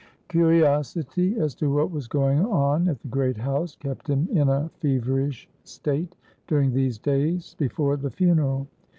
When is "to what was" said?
1.53-2.07